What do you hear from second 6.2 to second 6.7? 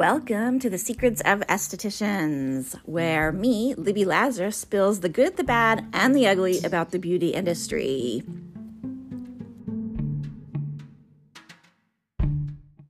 ugly